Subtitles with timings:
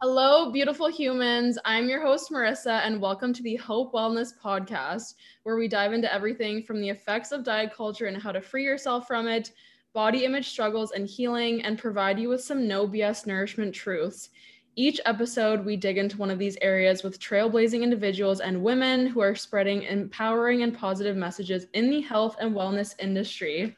[0.00, 1.58] Hello, beautiful humans.
[1.64, 6.12] I'm your host, Marissa, and welcome to the Hope Wellness Podcast, where we dive into
[6.12, 9.52] everything from the effects of diet culture and how to free yourself from it,
[9.92, 14.28] body image struggles and healing, and provide you with some no BS nourishment truths.
[14.76, 19.20] Each episode, we dig into one of these areas with trailblazing individuals and women who
[19.20, 23.76] are spreading empowering and positive messages in the health and wellness industry.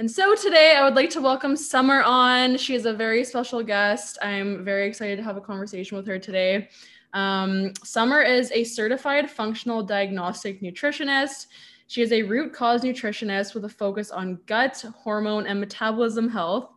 [0.00, 2.56] And so today I would like to welcome Summer on.
[2.56, 4.16] She is a very special guest.
[4.22, 6.70] I'm very excited to have a conversation with her today.
[7.12, 11.48] Um, Summer is a certified functional diagnostic nutritionist.
[11.86, 16.70] She is a root cause nutritionist with a focus on gut, hormone, and metabolism health.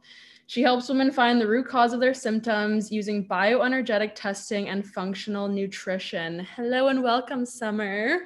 [0.48, 5.48] She helps women find the root cause of their symptoms using bioenergetic testing and functional
[5.48, 6.46] nutrition.
[6.58, 8.18] Hello and welcome, Summer.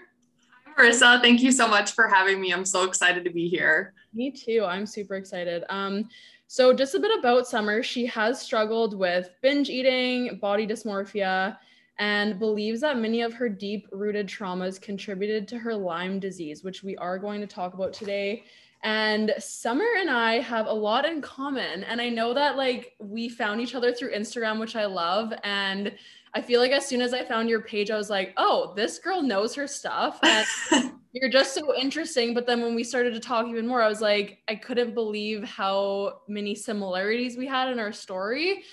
[0.65, 1.21] Hi, Marissa.
[1.21, 2.51] Thank you so much for having me.
[2.51, 3.93] I'm so excited to be here.
[4.17, 4.65] Me too.
[4.67, 5.63] I'm super excited.
[5.69, 6.09] Um,
[6.47, 7.83] so, just a bit about Summer.
[7.83, 11.55] She has struggled with binge eating, body dysmorphia,
[11.99, 16.81] and believes that many of her deep rooted traumas contributed to her Lyme disease, which
[16.81, 18.43] we are going to talk about today.
[18.81, 21.83] And Summer and I have a lot in common.
[21.83, 25.31] And I know that like we found each other through Instagram, which I love.
[25.43, 25.91] And
[26.33, 28.97] I feel like as soon as I found your page, I was like, oh, this
[28.97, 30.19] girl knows her stuff.
[30.71, 32.33] And you're just so interesting.
[32.33, 35.43] But then when we started to talk even more, I was like, I couldn't believe
[35.43, 38.63] how many similarities we had in our story.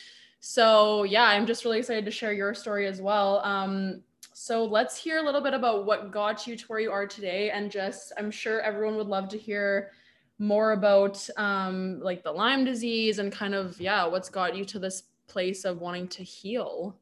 [0.41, 3.41] So yeah, I'm just really excited to share your story as well.
[3.45, 7.07] Um, so let's hear a little bit about what got you to where you are
[7.07, 7.51] today.
[7.51, 9.93] And just, I'm sure everyone would love to hear
[10.39, 14.79] more about um, like the Lyme disease and kind of, yeah, what's got you to
[14.79, 16.97] this place of wanting to heal.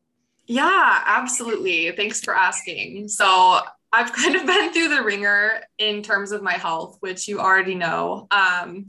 [0.47, 1.91] Yeah, absolutely.
[1.93, 3.09] Thanks for asking.
[3.09, 3.61] So
[3.93, 7.75] I've kind of been through the ringer in terms of my health, which you already
[7.75, 8.27] know.
[8.31, 8.87] Um,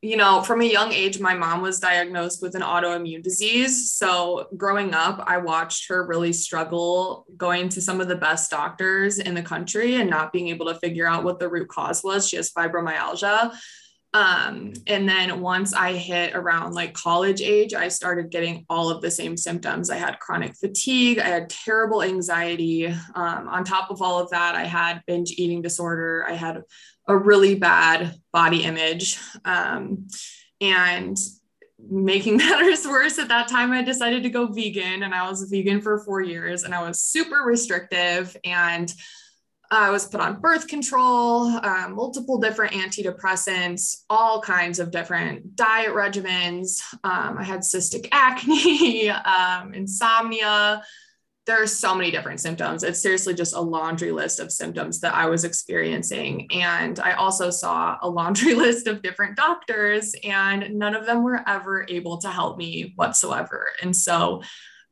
[0.00, 3.92] you know, from a young age, my mom was diagnosed with an autoimmune disease.
[3.92, 9.18] So, growing up, I watched her really struggle going to some of the best doctors
[9.18, 12.28] in the country and not being able to figure out what the root cause was.
[12.28, 13.52] She has fibromyalgia.
[14.14, 19.02] Um, and then once I hit around like college age, I started getting all of
[19.02, 19.90] the same symptoms.
[19.90, 22.86] I had chronic fatigue, I had terrible anxiety.
[22.86, 26.62] Um, on top of all of that, I had binge eating disorder, I had
[27.06, 29.18] a really bad body image.
[29.44, 30.08] Um,
[30.60, 31.16] and
[31.78, 35.80] making matters worse, at that time, I decided to go vegan, and I was vegan
[35.80, 38.92] for four years, and I was super restrictive and
[39.70, 45.90] I was put on birth control, um, multiple different antidepressants, all kinds of different diet
[45.90, 46.80] regimens.
[47.04, 50.82] Um, I had cystic acne, um, insomnia.
[51.46, 52.82] There are so many different symptoms.
[52.82, 56.46] It's seriously just a laundry list of symptoms that I was experiencing.
[56.50, 61.42] And I also saw a laundry list of different doctors, and none of them were
[61.46, 63.68] ever able to help me whatsoever.
[63.82, 64.42] And so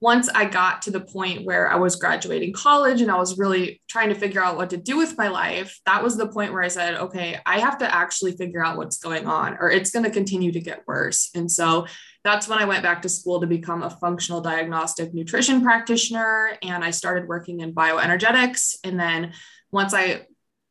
[0.01, 3.81] once I got to the point where I was graduating college and I was really
[3.89, 6.63] trying to figure out what to do with my life, that was the point where
[6.63, 10.05] I said, okay, I have to actually figure out what's going on or it's going
[10.05, 11.31] to continue to get worse.
[11.35, 11.87] And so
[12.25, 16.59] that's when I went back to school to become a functional diagnostic nutrition practitioner.
[16.63, 18.77] And I started working in bioenergetics.
[18.85, 19.33] And then
[19.71, 20.27] once I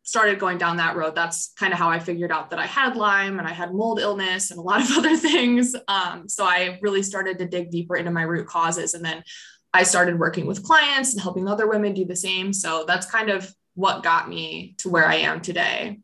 [0.06, 2.96] started going down that road, that's kind of how I figured out that I had
[2.96, 5.76] Lyme and I had mold illness and a lot of other things.
[5.88, 8.94] Um, so I really started to dig deeper into my root causes.
[8.94, 9.24] And then
[9.74, 12.54] I started working with clients and helping other women do the same.
[12.54, 16.00] So that's kind of what got me to where I am today.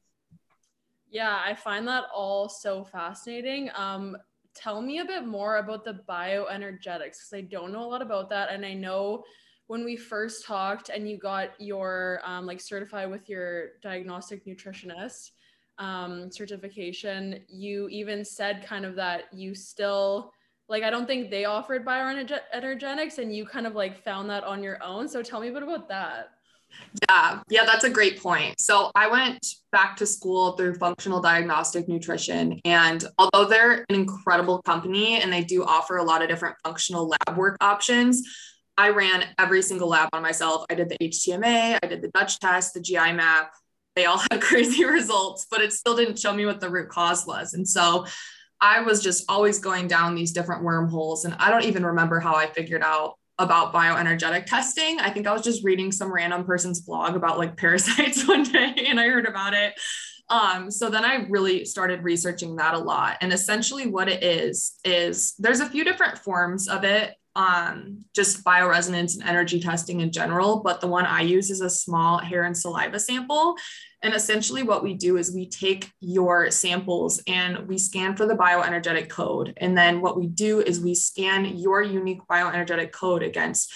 [1.09, 3.69] Yeah, I find that all so fascinating.
[3.75, 4.17] Um,
[4.55, 8.29] tell me a bit more about the bioenergetics because I don't know a lot about
[8.29, 8.49] that.
[8.51, 9.23] And I know
[9.71, 15.31] when we first talked and you got your um, like certified with your diagnostic nutritionist
[15.77, 20.33] um, certification, you even said kind of that you still
[20.67, 24.61] like I don't think they offered bioenergetics and you kind of like found that on
[24.61, 25.07] your own.
[25.07, 26.31] So tell me a bit about that.
[27.09, 28.59] Yeah, yeah, that's a great point.
[28.59, 29.39] So I went
[29.71, 32.59] back to school through functional diagnostic nutrition.
[32.65, 37.07] And although they're an incredible company and they do offer a lot of different functional
[37.07, 38.21] lab work options,
[38.77, 40.65] I ran every single lab on myself.
[40.69, 43.51] I did the HTMA, I did the Dutch test, the GI map.
[43.95, 47.25] They all had crazy results, but it still didn't show me what the root cause
[47.25, 47.53] was.
[47.53, 48.05] And so
[48.59, 51.25] I was just always going down these different wormholes.
[51.25, 54.99] And I don't even remember how I figured out about bioenergetic testing.
[54.99, 58.73] I think I was just reading some random person's blog about like parasites one day
[58.87, 59.73] and I heard about it.
[60.29, 63.17] Um, so then I really started researching that a lot.
[63.19, 68.43] And essentially, what it is, is there's a few different forms of it um, just
[68.43, 72.43] bioresonance and energy testing in general, but the one I use is a small hair
[72.43, 73.55] and saliva sample.
[74.03, 78.35] And essentially, what we do is we take your samples and we scan for the
[78.35, 79.53] bioenergetic code.
[79.57, 83.71] And then what we do is we scan your unique bioenergetic code against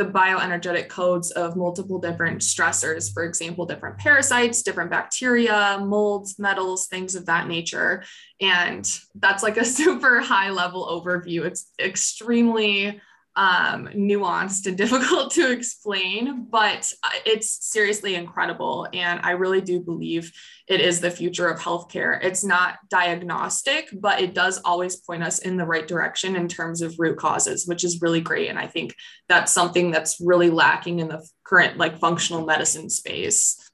[0.00, 6.86] the bioenergetic codes of multiple different stressors, for example, different parasites, different bacteria, molds, metals,
[6.86, 8.02] things of that nature.
[8.40, 11.44] And that's like a super high level overview.
[11.44, 12.98] It's extremely
[13.36, 16.92] um, nuanced and difficult to explain, but
[17.24, 18.88] it's seriously incredible.
[18.92, 20.32] And I really do believe
[20.66, 22.22] it is the future of healthcare.
[22.22, 26.82] It's not diagnostic, but it does always point us in the right direction in terms
[26.82, 28.48] of root causes, which is really great.
[28.48, 28.94] And I think
[29.28, 33.70] that's something that's really lacking in the current like functional medicine space.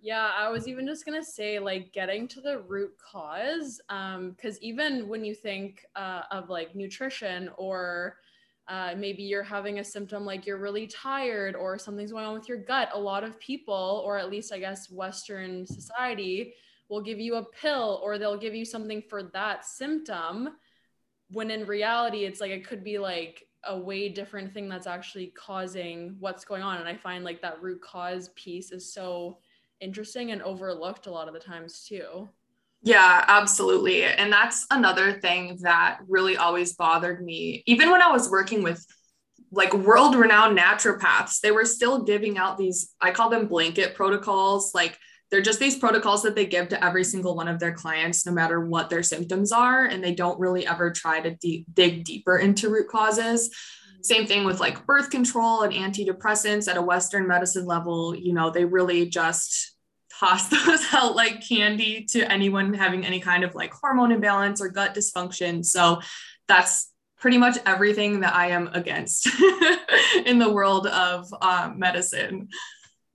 [0.00, 4.62] Yeah, I was even just gonna say like getting to the root cause, because um,
[4.62, 8.16] even when you think uh, of like nutrition or
[8.68, 12.48] uh, maybe you're having a symptom like you're really tired or something's going on with
[12.48, 12.90] your gut.
[12.92, 16.54] A lot of people, or at least I guess Western society,
[16.90, 20.50] will give you a pill or they'll give you something for that symptom.
[21.30, 25.32] When in reality, it's like it could be like a way different thing that's actually
[25.36, 26.78] causing what's going on.
[26.78, 29.38] And I find like that root cause piece is so
[29.80, 32.28] interesting and overlooked a lot of the times too.
[32.82, 34.04] Yeah, absolutely.
[34.04, 37.62] And that's another thing that really always bothered me.
[37.66, 38.84] Even when I was working with
[39.50, 44.74] like world renowned naturopaths, they were still giving out these, I call them blanket protocols.
[44.74, 44.96] Like
[45.30, 48.32] they're just these protocols that they give to every single one of their clients, no
[48.32, 49.84] matter what their symptoms are.
[49.84, 53.48] And they don't really ever try to de- dig deeper into root causes.
[53.48, 54.02] Mm-hmm.
[54.02, 58.14] Same thing with like birth control and antidepressants at a Western medicine level.
[58.14, 59.74] You know, they really just
[60.18, 64.68] toss those out like candy to anyone having any kind of like hormone imbalance or
[64.68, 65.64] gut dysfunction.
[65.64, 66.00] So
[66.46, 69.28] that's pretty much everything that I am against
[70.26, 72.48] in the world of um, medicine.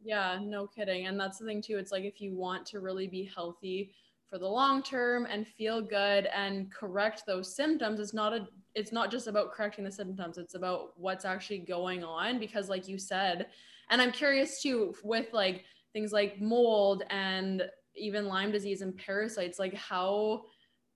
[0.04, 1.08] Yeah, no kidding.
[1.08, 1.78] And that's the thing too.
[1.78, 3.94] It's like if you want to really be healthy
[4.30, 8.92] for the long term and feel good and correct those symptoms, it's not a it's
[8.92, 12.98] not just about correcting the symptoms, it's about what's actually going on because like you
[12.98, 13.48] said,
[13.90, 17.64] and I'm curious too with like things like mold and
[17.96, 20.44] even Lyme disease and parasites, like how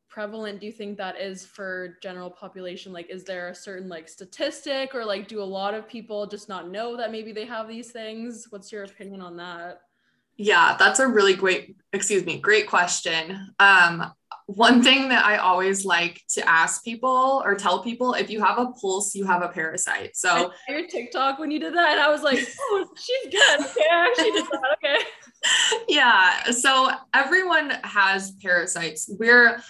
[0.09, 2.91] prevalent do you think that is for general population?
[2.91, 6.49] Like, is there a certain like statistic or like do a lot of people just
[6.49, 8.47] not know that maybe they have these things?
[8.49, 9.81] What's your opinion on that?
[10.37, 13.53] Yeah, that's a really great, excuse me, great question.
[13.59, 14.11] Um,
[14.47, 18.57] one thing that I always like to ask people or tell people if you have
[18.57, 20.15] a pulse, you have a parasite.
[20.15, 23.59] So your TikTok when you did that, and I was like, oh, she's good.
[23.91, 24.77] I actually did that.
[24.77, 25.05] Okay.
[25.87, 26.49] Yeah.
[26.49, 29.07] So everyone has parasites.
[29.19, 29.61] We're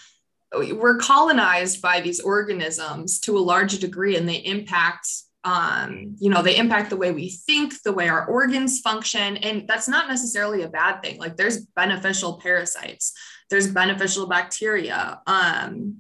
[0.55, 5.07] we're colonized by these organisms to a large degree and they impact
[5.43, 9.37] um, you know, they impact the way we think, the way our organs function.
[9.37, 11.17] And that's not necessarily a bad thing.
[11.19, 13.13] Like there's beneficial parasites,
[13.49, 15.21] there's beneficial bacteria.
[15.25, 15.99] Um,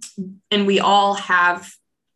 [0.51, 1.71] and we all have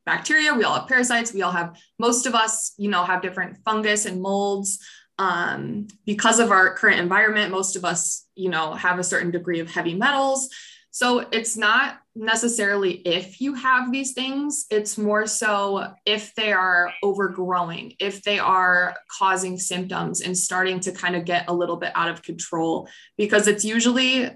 [0.06, 3.58] bacteria, we all have parasites, we all have, most of us, you know, have different
[3.64, 4.80] fungus and molds.
[5.20, 9.60] Um, because of our current environment, most of us, you know, have a certain degree
[9.60, 10.50] of heavy metals.
[10.90, 16.92] So it's not necessarily if you have these things, it's more so if they are
[17.02, 21.92] overgrowing, if they are causing symptoms and starting to kind of get a little bit
[21.96, 24.30] out of control, because it's usually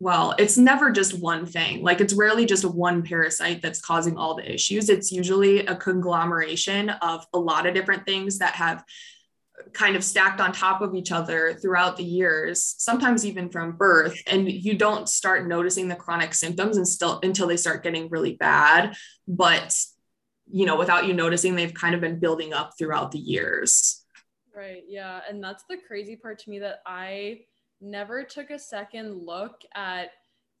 [0.00, 1.82] well, it's never just one thing.
[1.82, 4.88] Like it's rarely just one parasite that's causing all the issues.
[4.88, 8.82] It's usually a conglomeration of a lot of different things that have
[9.74, 14.18] kind of stacked on top of each other throughout the years, sometimes even from birth,
[14.26, 18.36] and you don't start noticing the chronic symptoms and still until they start getting really
[18.36, 18.96] bad.
[19.28, 19.78] But
[20.50, 24.02] you know, without you noticing, they've kind of been building up throughout the years.
[24.56, 24.82] Right.
[24.88, 25.20] Yeah.
[25.28, 27.42] And that's the crazy part to me that I
[27.80, 30.10] never took a second look at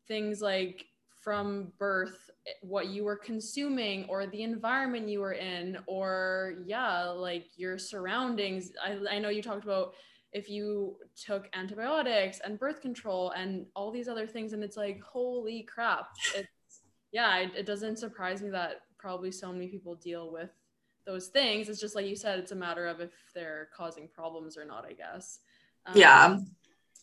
[0.08, 0.86] things like
[1.20, 2.30] from birth
[2.62, 8.72] what you were consuming or the environment you were in or yeah like your surroundings.
[8.82, 9.94] I, I know you talked about
[10.32, 15.00] if you took antibiotics and birth control and all these other things and it's like
[15.02, 16.08] holy crap.
[16.34, 16.48] It's
[17.12, 20.50] yeah it, it doesn't surprise me that probably so many people deal with
[21.04, 21.68] those things.
[21.68, 24.86] It's just like you said it's a matter of if they're causing problems or not
[24.86, 25.40] i guess.
[25.86, 26.38] Um, yeah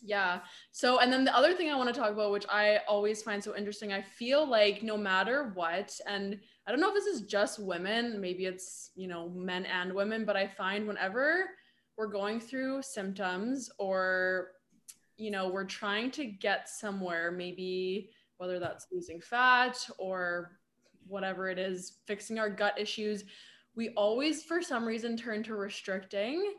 [0.02, 0.42] yeah.
[0.72, 3.44] So, and then the other thing I want to talk about, which I always find
[3.44, 7.22] so interesting, I feel like no matter what, and I don't know if this is
[7.22, 11.46] just women, maybe it's, you know, men and women, but I find whenever
[11.98, 14.50] we're going through symptoms or,
[15.18, 20.60] you know, we're trying to get somewhere, maybe whether that's losing fat or
[21.08, 23.24] whatever it is, fixing our gut issues,
[23.76, 26.54] we always, for some reason, turn to restricting.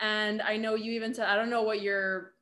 [0.00, 2.33] And I know you even said, I don't know what your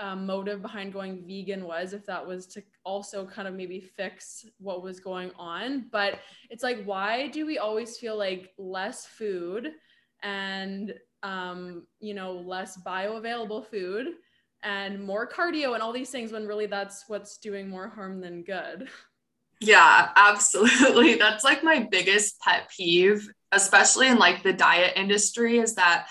[0.00, 4.46] um, motive behind going vegan was, if that was to also kind of maybe fix
[4.58, 5.86] what was going on.
[5.92, 9.72] But it's like, why do we always feel like less food
[10.22, 14.08] and, um, you know, less bioavailable food
[14.62, 18.42] and more cardio and all these things when really that's what's doing more harm than
[18.42, 18.88] good?
[19.60, 21.14] Yeah, absolutely.
[21.18, 26.06] That's like my biggest pet peeve, especially in like the diet industry, is that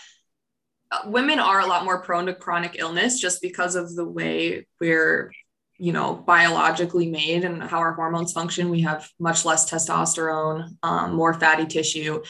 [1.05, 5.31] women are a lot more prone to chronic illness just because of the way we're
[5.77, 8.69] you know biologically made and how our hormones function.
[8.69, 12.21] We have much less testosterone um, more fatty tissue.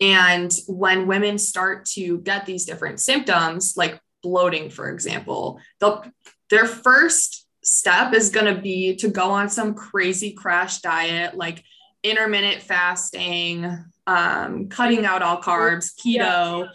[0.00, 6.04] And when women start to get these different symptoms like bloating for example they'll
[6.48, 11.64] their first step is going to be to go on some crazy crash diet like
[12.04, 16.68] intermittent fasting um, cutting out all carbs keto yeah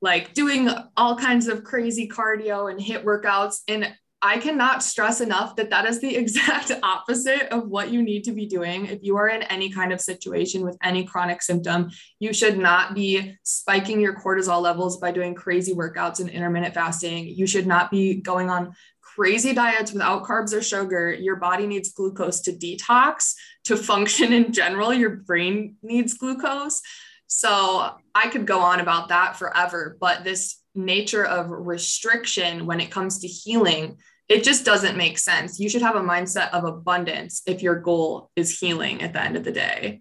[0.00, 3.58] like doing all kinds of crazy cardio and HIIT workouts.
[3.68, 3.92] And
[4.22, 8.32] I cannot stress enough that that is the exact opposite of what you need to
[8.32, 8.86] be doing.
[8.86, 12.94] If you are in any kind of situation with any chronic symptom, you should not
[12.94, 17.26] be spiking your cortisol levels by doing crazy workouts and intermittent fasting.
[17.28, 21.12] You should not be going on crazy diets without carbs or sugar.
[21.12, 24.94] Your body needs glucose to detox, to function in general.
[24.94, 26.80] Your brain needs glucose.
[27.26, 32.90] So I could go on about that forever, but this nature of restriction when it
[32.90, 33.98] comes to healing,
[34.28, 35.58] it just doesn't make sense.
[35.58, 39.36] You should have a mindset of abundance if your goal is healing at the end
[39.36, 40.00] of the day.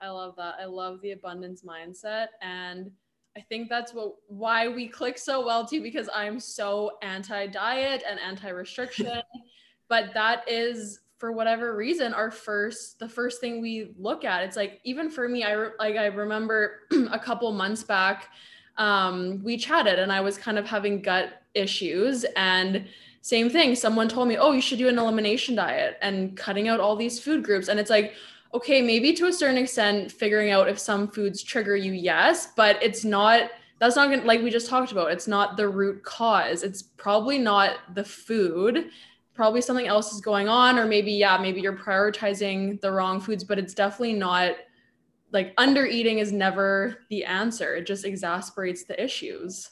[0.00, 0.54] I love that.
[0.60, 2.90] I love the abundance mindset and
[3.36, 8.18] I think that's what why we click so well too because I'm so anti-diet and
[8.18, 9.20] anti-restriction.
[9.88, 14.56] but that is for whatever reason our first the first thing we look at it's
[14.56, 16.80] like even for me i re- like i remember
[17.12, 18.28] a couple months back
[18.76, 22.86] um, we chatted and i was kind of having gut issues and
[23.22, 26.80] same thing someone told me oh you should do an elimination diet and cutting out
[26.80, 27.68] all these food groups.
[27.68, 28.14] And it's like
[28.54, 32.82] okay maybe to a certain extent figuring out if some foods trigger you yes but
[32.82, 36.62] it's not that's not gonna like we just talked about it's not the root cause.
[36.62, 38.90] It's probably not the food
[39.38, 43.44] probably something else is going on or maybe yeah maybe you're prioritizing the wrong foods
[43.44, 44.56] but it's definitely not
[45.30, 47.76] like under eating is never the answer.
[47.76, 49.70] It just exasperates the issues.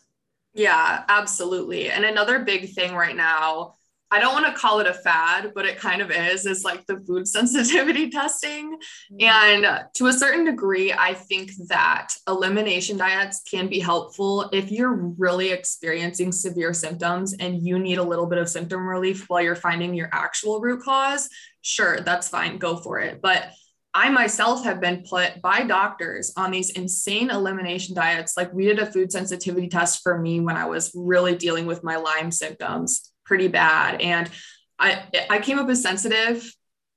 [0.54, 1.90] Yeah absolutely.
[1.90, 3.74] And another big thing right now
[4.16, 6.86] I don't want to call it a fad, but it kind of is, is like
[6.86, 8.78] the food sensitivity testing.
[9.12, 9.20] Mm-hmm.
[9.20, 14.94] And to a certain degree, I think that elimination diets can be helpful if you're
[15.18, 19.54] really experiencing severe symptoms and you need a little bit of symptom relief while you're
[19.54, 21.28] finding your actual root cause.
[21.60, 23.20] Sure, that's fine, go for it.
[23.20, 23.50] But
[23.92, 28.34] I myself have been put by doctors on these insane elimination diets.
[28.34, 31.84] Like we did a food sensitivity test for me when I was really dealing with
[31.84, 34.00] my Lyme symptoms pretty bad.
[34.00, 34.30] And
[34.78, 36.50] I, I came up as sensitive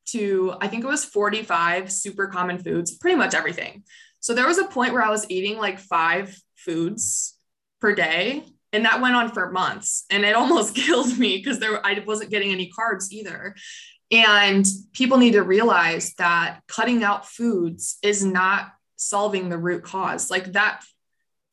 [0.08, 3.84] to, I think it was 45 super common foods, pretty much everything.
[4.20, 7.38] So there was a point where I was eating like five foods
[7.82, 8.44] per day.
[8.72, 10.06] And that went on for months.
[10.10, 13.56] And it almost killed me because there I wasn't getting any carbs either.
[14.12, 20.30] And people need to realize that cutting out foods is not solving the root cause.
[20.30, 20.84] Like that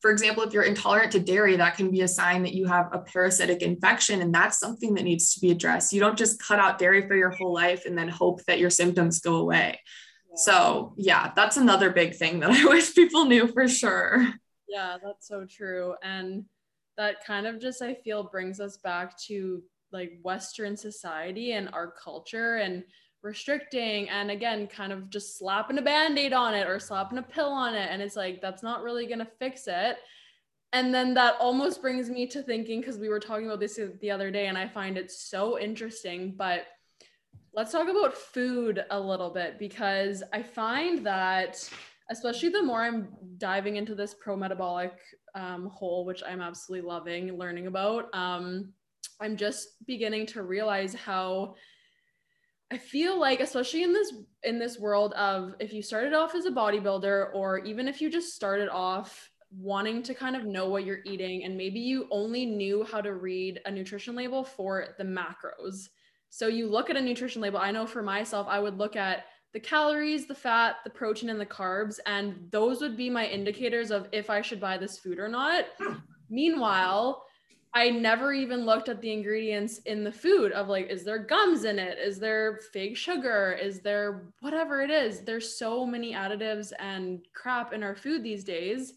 [0.00, 2.91] for example, if you're intolerant to dairy, that can be a sign that you have
[2.93, 5.93] a parasitic infection, and that's something that needs to be addressed.
[5.93, 8.71] You don't just cut out dairy for your whole life and then hope that your
[8.71, 9.81] symptoms go away.
[10.29, 10.37] Yeah.
[10.37, 14.26] So, yeah, that's another big thing that I wish people knew for sure.
[14.69, 15.95] Yeah, that's so true.
[16.03, 16.45] And
[16.97, 19.62] that kind of just, I feel, brings us back to
[19.93, 22.85] like Western society and our culture and
[23.26, 27.50] restricting and again kind of just slapping a band-aid on it or slapping a pill
[27.50, 29.99] on it and it's like that's not really going to fix it.
[30.73, 34.11] And then that almost brings me to thinking because we were talking about this the
[34.11, 36.66] other day and i find it so interesting but
[37.54, 41.56] let's talk about food a little bit because i find that
[42.11, 44.92] especially the more i'm diving into this pro-metabolic
[45.35, 48.73] um, hole which i'm absolutely loving learning about um,
[49.21, 51.54] i'm just beginning to realize how
[52.73, 56.46] I feel like especially in this in this world of if you started off as
[56.46, 60.85] a bodybuilder or even if you just started off wanting to kind of know what
[60.85, 65.04] you're eating and maybe you only knew how to read a nutrition label for the
[65.04, 65.88] macros.
[66.30, 69.26] So you look at a nutrition label, I know for myself I would look at
[69.52, 73.92] the calories, the fat, the protein and the carbs and those would be my indicators
[73.92, 75.66] of if I should buy this food or not.
[75.78, 75.94] Hmm.
[76.28, 77.23] Meanwhile,
[77.76, 81.64] I never even looked at the ingredients in the food of like, is there gums
[81.64, 81.99] in it?
[81.99, 83.52] Is there fake sugar?
[83.52, 85.21] Is there whatever it is?
[85.21, 88.95] There's so many additives and crap in our food these days.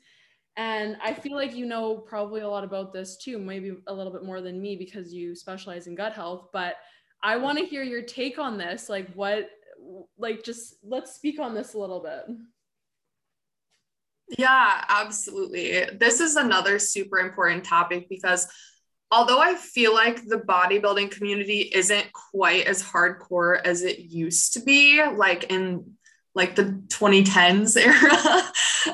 [0.55, 4.13] And I feel like you know probably a lot about this too, maybe a little
[4.13, 6.47] bit more than me because you specialize in gut health.
[6.53, 6.75] But
[7.21, 8.87] I want to hear your take on this.
[8.87, 9.49] Like, what,
[10.17, 12.33] like, just let's speak on this a little bit.
[14.37, 15.85] Yeah, absolutely.
[15.97, 18.47] This is another super important topic because
[19.11, 24.59] although I feel like the bodybuilding community isn't quite as hardcore as it used to
[24.61, 25.93] be, like in
[26.35, 28.43] like the 2010s era,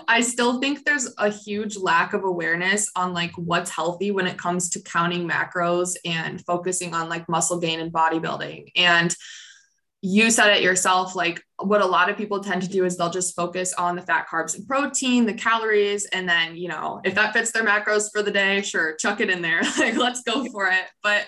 [0.08, 4.38] I still think there's a huge lack of awareness on like what's healthy when it
[4.38, 8.72] comes to counting macros and focusing on like muscle gain and bodybuilding.
[8.78, 9.14] And
[10.06, 13.10] you said it yourself like what a lot of people tend to do is they'll
[13.10, 17.16] just focus on the fat carbs and protein the calories and then you know if
[17.16, 19.62] that fits their macros for the day sure chuck it in there.
[19.80, 20.86] Like let's go for it.
[21.02, 21.26] But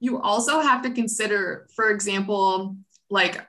[0.00, 2.76] you also have to consider for example
[3.10, 3.46] like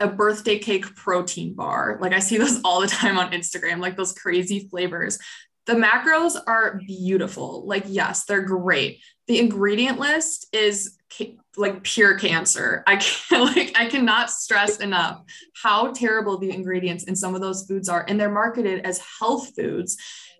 [0.00, 1.98] a birthday cake protein bar.
[1.98, 5.18] Like i see those all the time on instagram like those crazy flavors.
[5.64, 7.66] The macros are beautiful.
[7.66, 9.00] Like yes they're great.
[9.28, 10.98] The ingredient list is
[11.56, 12.82] like pure cancer.
[12.86, 15.22] I can't like I cannot stress enough
[15.62, 19.54] how terrible the ingredients in some of those foods are and they're marketed as health
[19.54, 19.96] foods.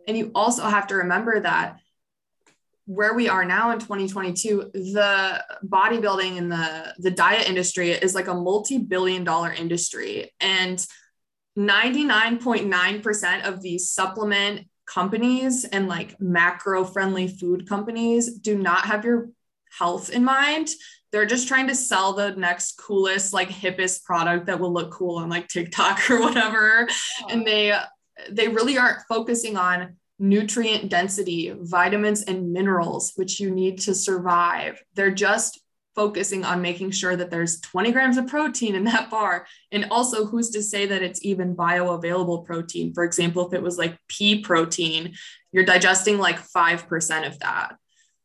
[0.07, 1.79] And you also have to remember that
[2.87, 8.26] where we are now in 2022 the bodybuilding and the the diet industry is like
[8.26, 10.85] a multi-billion dollar industry and
[11.59, 19.31] 99.9% of these supplement companies and like macro friendly food companies do not have your
[19.79, 20.69] health in mind.
[21.12, 25.19] They're just trying to sell the next coolest, like hippest product that will look cool
[25.19, 26.88] on like TikTok or whatever.
[27.29, 27.76] And they
[28.31, 34.83] they really aren't focusing on nutrient density, vitamins and minerals, which you need to survive.
[34.95, 35.61] They're just
[35.95, 39.47] focusing on making sure that there's 20 grams of protein in that bar.
[39.73, 42.93] And also, who's to say that it's even bioavailable protein?
[42.95, 45.14] For example, if it was like pea protein,
[45.52, 47.76] you're digesting like 5% of that.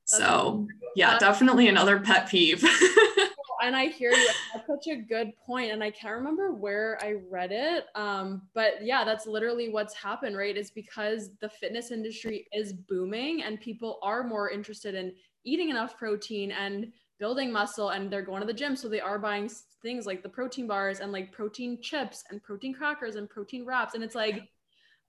[0.05, 2.63] So, yeah, definitely another pet peeve.
[3.65, 4.29] and I hear you.
[4.53, 7.85] That's such a good point, and I can't remember where I read it.
[7.95, 10.55] Um, but yeah, that's literally what's happened, right?
[10.55, 15.13] Is because the fitness industry is booming, and people are more interested in
[15.43, 19.17] eating enough protein and building muscle, and they're going to the gym, so they are
[19.17, 19.49] buying
[19.81, 23.95] things like the protein bars and like protein chips and protein crackers and protein wraps,
[23.95, 24.47] and it's like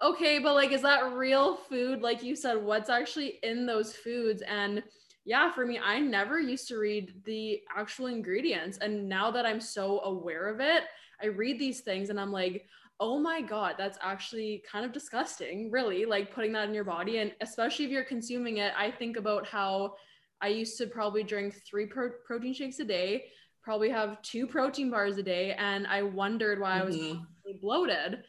[0.02, 2.02] okay, but like, is that real food?
[2.02, 4.42] Like you said, what's actually in those foods?
[4.42, 4.82] And
[5.24, 8.78] yeah, for me, I never used to read the actual ingredients.
[8.78, 10.84] And now that I'm so aware of it,
[11.20, 12.66] I read these things and I'm like,
[13.00, 17.18] oh my God, that's actually kind of disgusting, really, like putting that in your body.
[17.18, 19.94] And especially if you're consuming it, I think about how
[20.40, 23.24] I used to probably drink three pro- protein shakes a day,
[23.62, 25.54] probably have two protein bars a day.
[25.58, 26.82] And I wondered why mm-hmm.
[26.82, 27.58] I was mm-hmm.
[27.60, 28.22] bloated.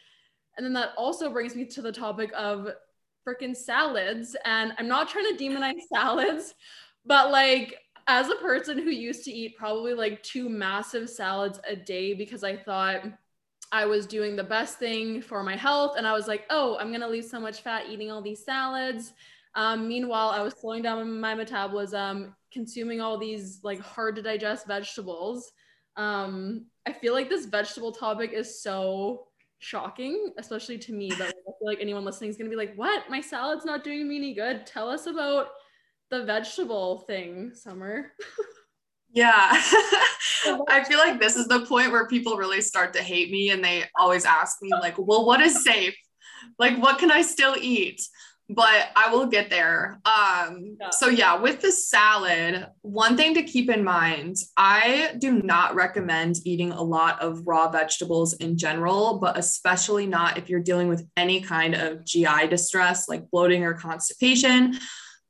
[0.58, 2.70] And then that also brings me to the topic of
[3.28, 4.36] freaking salads.
[4.46, 6.56] And I'm not trying to demonize salads,
[7.06, 7.76] but like
[8.08, 12.44] as a person who used to eat probably like two massive salads a day because
[12.44, 13.04] I thought
[13.72, 15.96] I was doing the best thing for my health.
[15.98, 18.46] And I was like, oh, I'm going to lose so much fat eating all these
[18.46, 19.14] salads.
[19.56, 24.68] Um, meanwhile, I was slowing down my metabolism, consuming all these like hard to digest
[24.68, 25.52] vegetables.
[25.98, 29.27] Um, I feel like this vegetable topic is so
[29.60, 31.10] shocking, especially to me.
[31.10, 33.10] But I feel like anyone listening is gonna be like, "What?
[33.10, 35.50] My salad's not doing me any good." Tell us about
[36.10, 38.14] the vegetable thing, Summer.
[39.12, 39.50] Yeah.
[40.70, 43.64] I feel like this is the point where people really start to hate me and
[43.64, 45.96] they always ask me, like, well, what is safe?
[46.60, 48.02] Like, what can I still eat?
[48.50, 50.00] But I will get there.
[50.06, 50.90] Um, yeah.
[50.92, 56.38] So, yeah, with the salad, one thing to keep in mind I do not recommend
[56.46, 61.06] eating a lot of raw vegetables in general, but especially not if you're dealing with
[61.18, 64.78] any kind of GI distress like bloating or constipation.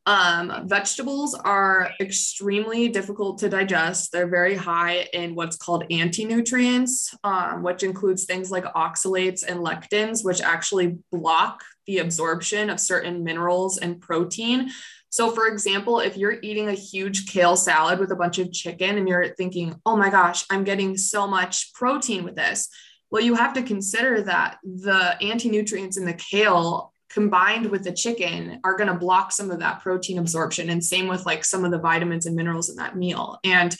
[0.05, 4.13] Um, vegetables are extremely difficult to digest.
[4.13, 9.59] They're very high in what's called anti nutrients, um, which includes things like oxalates and
[9.59, 14.69] lectins, which actually block the absorption of certain minerals and protein.
[15.09, 18.97] So, for example, if you're eating a huge kale salad with a bunch of chicken
[18.97, 22.69] and you're thinking, oh my gosh, I'm getting so much protein with this.
[23.09, 27.93] Well, you have to consider that the anti nutrients in the kale combined with the
[27.93, 31.63] chicken are going to block some of that protein absorption and same with like some
[31.63, 33.75] of the vitamins and minerals in that meal and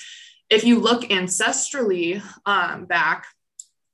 [0.50, 3.28] if you look ancestrally um, back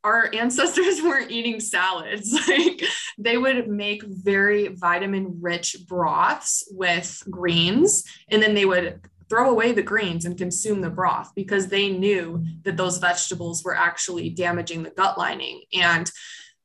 [0.03, 2.83] our ancestors weren't eating salads like
[3.17, 9.71] they would make very vitamin rich broths with greens and then they would throw away
[9.71, 14.83] the greens and consume the broth because they knew that those vegetables were actually damaging
[14.83, 16.11] the gut lining and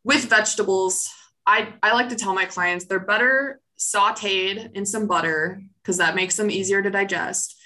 [0.05, 1.09] with vegetables
[1.47, 6.15] I, I like to tell my clients they're better sauteed in some butter because that
[6.15, 7.58] makes them easier to digest.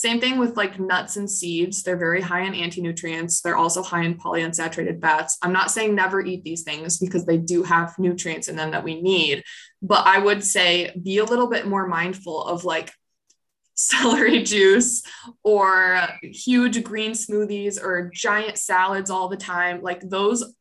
[0.00, 1.82] Same thing with like nuts and seeds.
[1.82, 3.42] They're very high in anti-nutrients.
[3.42, 5.36] They're also high in polyunsaturated fats.
[5.42, 8.82] I'm not saying never eat these things because they do have nutrients in them that
[8.82, 9.44] we need,
[9.82, 12.90] but I would say be a little bit more mindful of like
[13.74, 15.02] celery juice
[15.44, 19.82] or huge green smoothies or giant salads all the time.
[19.82, 20.54] Like those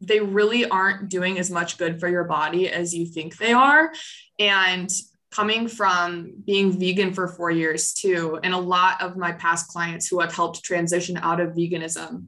[0.00, 3.90] they really aren't doing as much good for your body as you think they are.
[4.38, 4.88] And
[5.30, 10.08] coming from being vegan for four years too, and a lot of my past clients
[10.08, 12.26] who I've helped transition out of veganism,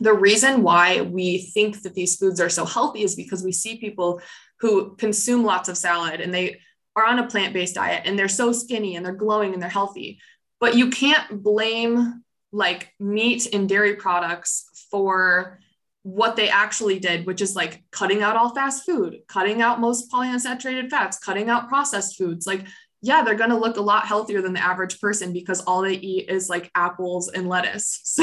[0.00, 3.78] the reason why we think that these foods are so healthy is because we see
[3.78, 4.20] people
[4.60, 6.60] who consume lots of salad and they
[6.94, 10.18] are on a plant-based diet and they're so skinny and they're glowing and they're healthy.
[10.60, 15.60] But you can't blame like meat and dairy products for
[16.06, 20.08] what they actually did, which is like cutting out all fast food, cutting out most
[20.08, 22.46] polyunsaturated fats, cutting out processed foods.
[22.46, 22.64] Like,
[23.02, 25.94] yeah, they're going to look a lot healthier than the average person because all they
[25.94, 28.18] eat is like apples and lettuce.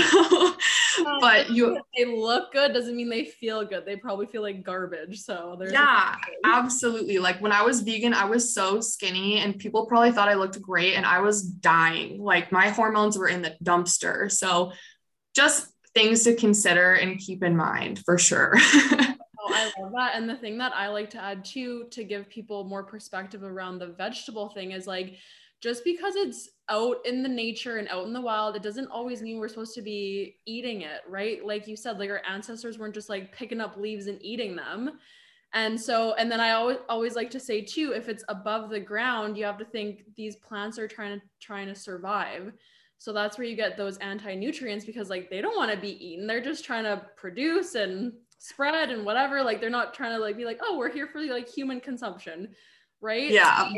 [0.93, 3.83] So, but you, they look good doesn't mean they feel good.
[3.83, 5.21] They probably feel like garbage.
[5.21, 7.17] So, yeah, absolutely.
[7.17, 10.61] Like when I was vegan, I was so skinny and people probably thought I looked
[10.61, 12.21] great and I was dying.
[12.21, 14.31] Like my hormones were in the dumpster.
[14.31, 14.73] So,
[15.33, 18.53] just things to consider and keep in mind for sure.
[18.55, 20.15] oh, I love that.
[20.15, 23.79] And the thing that I like to add too, to give people more perspective around
[23.79, 25.15] the vegetable thing is like,
[25.61, 29.21] just because it's out in the nature and out in the wild, it doesn't always
[29.21, 31.45] mean we're supposed to be eating it, right?
[31.45, 34.99] Like you said, like our ancestors weren't just like picking up leaves and eating them.
[35.53, 38.79] And so, and then I always always like to say too, if it's above the
[38.79, 42.51] ground, you have to think these plants are trying to trying to survive.
[43.03, 46.25] So that's where you get those anti-nutrients because like they don't want to be eaten.
[46.25, 49.43] They're just trying to produce and spread and whatever.
[49.43, 52.55] Like they're not trying to like be like, oh, we're here for like human consumption.
[53.01, 53.29] Right.
[53.29, 53.69] Yeah.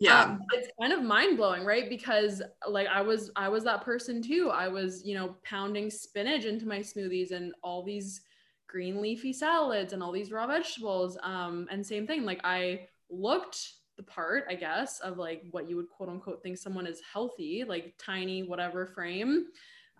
[0.00, 0.22] Yeah.
[0.22, 1.88] Um, it's kind of mind blowing, right?
[1.88, 4.50] Because like I was I was that person too.
[4.52, 8.22] I was, you know, pounding spinach into my smoothies and all these
[8.66, 11.16] green leafy salads and all these raw vegetables.
[11.22, 15.76] Um, and same thing, like I looked the part, I guess, of like what you
[15.76, 19.46] would quote unquote think someone is healthy, like tiny, whatever frame.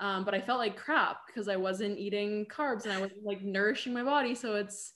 [0.00, 3.42] Um, but I felt like crap because I wasn't eating carbs and I wasn't like
[3.42, 4.34] nourishing my body.
[4.34, 4.92] So it's,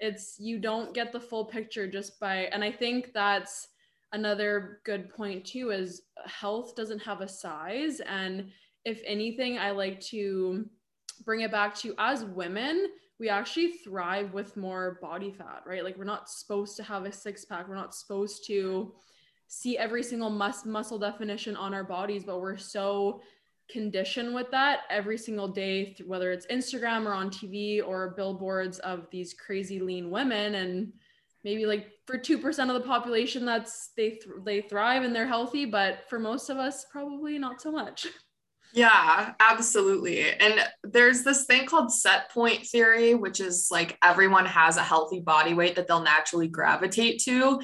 [0.00, 3.68] it's, you don't get the full picture just by, and I think that's
[4.12, 8.00] another good point too is health doesn't have a size.
[8.00, 8.50] And
[8.84, 10.64] if anything, I like to
[11.24, 12.86] bring it back to as women,
[13.18, 15.82] we actually thrive with more body fat, right?
[15.82, 17.68] Like we're not supposed to have a six pack.
[17.68, 18.92] We're not supposed to
[19.48, 23.22] see every single mus- muscle definition on our bodies, but we're so
[23.70, 29.08] conditioned with that every single day, whether it's Instagram or on TV or billboards of
[29.10, 30.56] these crazy lean women.
[30.56, 30.92] And
[31.42, 35.64] maybe like for 2% of the population, that's they, th- they thrive and they're healthy,
[35.64, 38.06] but for most of us, probably not so much.
[38.76, 40.30] Yeah, absolutely.
[40.30, 45.18] And there's this thing called set point theory, which is like everyone has a healthy
[45.20, 47.62] body weight that they'll naturally gravitate to.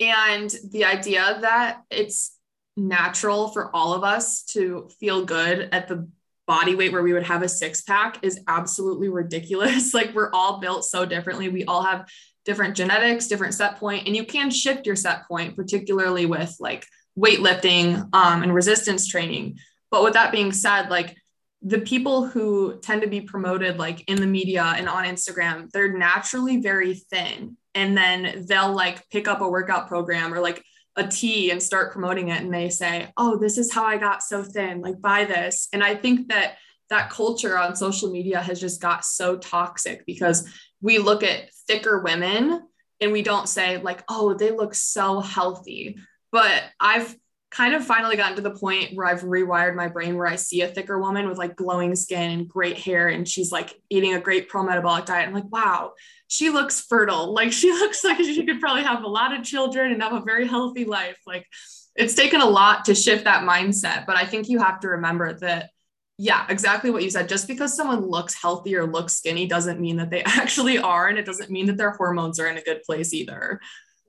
[0.00, 2.38] And the idea that it's
[2.78, 6.08] natural for all of us to feel good at the
[6.46, 9.92] body weight where we would have a six pack is absolutely ridiculous.
[9.94, 11.50] like we're all built so differently.
[11.50, 12.08] We all have
[12.46, 16.86] different genetics, different set point, and you can shift your set point, particularly with like
[17.18, 19.58] weightlifting um, and resistance training
[19.94, 21.16] but with that being said, like
[21.62, 25.96] the people who tend to be promoted like in the media and on Instagram, they're
[25.96, 27.56] naturally very thin.
[27.76, 30.64] And then they'll like pick up a workout program or like
[30.96, 32.42] a tea and start promoting it.
[32.42, 35.68] And they say, Oh, this is how I got so thin, like buy this.
[35.72, 36.56] And I think that
[36.90, 42.00] that culture on social media has just got so toxic because we look at thicker
[42.00, 42.66] women
[43.00, 45.98] and we don't say, like, oh, they look so healthy.
[46.32, 47.14] But I've
[47.54, 50.62] kind of finally gotten to the point where I've rewired my brain where I see
[50.62, 54.20] a thicker woman with like glowing skin and great hair and she's like eating a
[54.20, 55.28] great pro metabolic diet.
[55.28, 55.92] I'm like, wow,
[56.26, 57.32] she looks fertile.
[57.32, 60.22] Like she looks like she could probably have a lot of children and have a
[60.22, 61.18] very healthy life.
[61.28, 61.46] Like
[61.94, 65.34] it's taken a lot to shift that mindset, but I think you have to remember
[65.34, 65.70] that
[66.16, 67.28] yeah, exactly what you said.
[67.28, 71.18] Just because someone looks healthy or looks skinny doesn't mean that they actually are and
[71.18, 73.60] it doesn't mean that their hormones are in a good place either.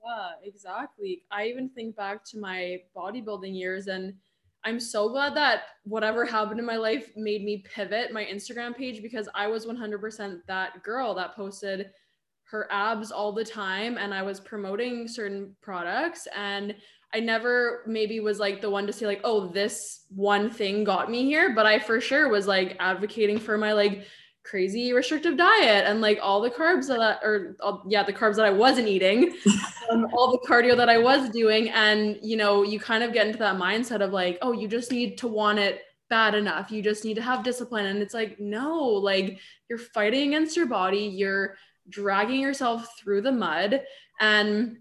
[0.06, 1.22] Yeah, exactly.
[1.32, 4.14] I even think back to my bodybuilding years and
[4.64, 9.02] I'm so glad that whatever happened in my life made me pivot my Instagram page
[9.02, 11.90] because I was 100% that girl that posted
[12.50, 16.74] her abs all the time and I was promoting certain products and
[17.12, 21.10] I never maybe was like the one to say like oh this one thing got
[21.10, 24.04] me here but I for sure was like advocating for my like
[24.48, 28.44] crazy restrictive diet and like all the carbs that or all, yeah the carbs that
[28.44, 29.34] i wasn't eating
[29.90, 31.68] um, all the cardio that i was doing.
[31.70, 34.92] And you know you kind of get into that mindset of like oh you just
[34.92, 36.70] need to want it bad enough.
[36.70, 37.86] You just need to have discipline.
[37.86, 41.00] And it's like no like you're fighting against your body.
[41.00, 41.56] You're
[41.88, 43.82] dragging yourself through the mud.
[44.20, 44.78] And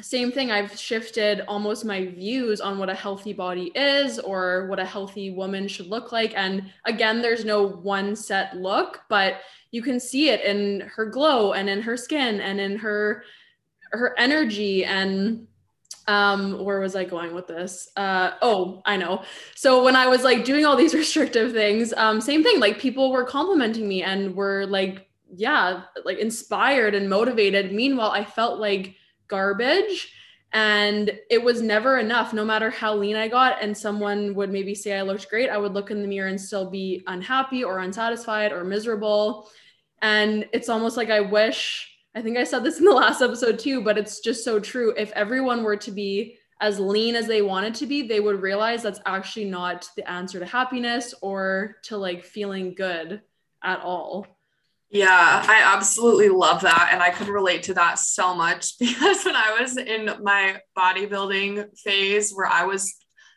[0.00, 4.78] same thing i've shifted almost my views on what a healthy body is or what
[4.78, 6.32] a healthy woman should look like.
[6.36, 11.52] And again there's no one set look but you can see it in her glow
[11.52, 13.24] and in her skin and in her
[13.92, 15.46] her energy and
[16.06, 17.88] um where was i going with this?
[17.96, 19.24] Uh oh i know.
[19.56, 23.10] So when i was like doing all these restrictive things um same thing like people
[23.10, 27.72] were complimenting me and were like yeah like inspired and motivated.
[27.72, 28.94] Meanwhile i felt like
[29.28, 30.12] garbage.
[30.52, 32.32] And it was never enough.
[32.32, 35.58] No matter how lean i got and someone would maybe say i looked great i
[35.58, 39.50] would look in the mirror and still be unhappy or unsatisfied or miserable.
[40.00, 43.58] And it's almost like i wish i think i said this in the last episode
[43.58, 44.94] too but it's just so true.
[44.96, 48.82] If everyone were to be as lean as they wanted to be they would realize
[48.82, 53.20] that's actually not the answer to happiness or to like feeling good
[53.62, 54.37] at all
[54.90, 56.90] yeah, I absolutely love that.
[56.92, 61.78] And I could relate to that so much because when I was in my bodybuilding
[61.78, 62.94] phase where I was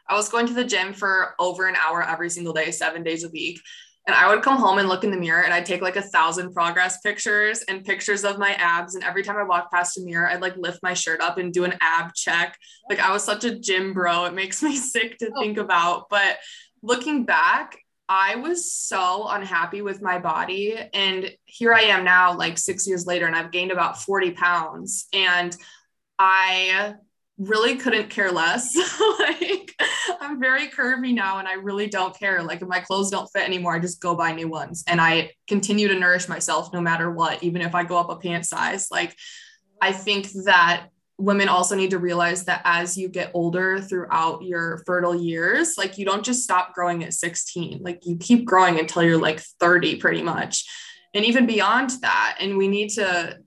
[0.08, 3.24] I was going to the gym for over an hour every single day, seven days
[3.24, 3.62] a week.
[4.08, 6.02] And I would come home and look in the mirror and I'd take like a
[6.02, 8.96] thousand progress pictures and pictures of my abs.
[8.96, 11.54] And every time I walked past a mirror, I'd like lift my shirt up and
[11.54, 12.58] do an ab check.
[12.90, 14.26] Like I was such a gym bro.
[14.26, 15.40] It makes me sick to oh.
[15.40, 16.10] think about.
[16.10, 16.40] But
[16.82, 17.78] looking back,
[18.14, 20.78] I was so unhappy with my body.
[20.94, 25.08] And here I am now, like six years later, and I've gained about 40 pounds.
[25.14, 25.56] And
[26.20, 26.96] I
[27.38, 28.76] really couldn't care less.
[29.20, 29.74] like,
[30.20, 32.44] I'm very curvy now, and I really don't care.
[32.44, 34.84] Like, if my clothes don't fit anymore, I just go buy new ones.
[34.88, 38.18] And I continue to nourish myself no matter what, even if I go up a
[38.18, 38.92] pant size.
[38.92, 39.16] Like,
[39.82, 40.88] I think that
[41.22, 45.98] women also need to realize that as you get older throughout your fertile years, like
[45.98, 49.98] you don't just stop growing at 16, like you keep growing until you're like 30
[49.98, 50.66] pretty much.
[51.14, 52.38] And even beyond that.
[52.40, 53.38] And we need to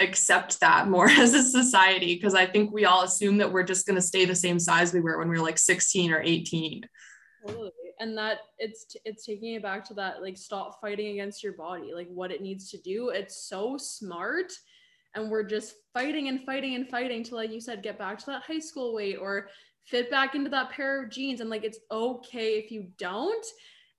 [0.00, 3.86] accept that more as a society because I think we all assume that we're just
[3.86, 6.82] going to stay the same size we were when we were like 16 or 18.
[7.46, 7.70] Totally.
[8.00, 11.52] And that it's t- it's taking it back to that like stop fighting against your
[11.52, 13.10] body, like what it needs to do.
[13.10, 14.52] It's so smart
[15.14, 18.26] and we're just fighting and fighting and fighting to like you said get back to
[18.26, 19.48] that high school weight or
[19.84, 21.40] fit back into that pair of jeans.
[21.40, 23.44] And like it's okay if you don't.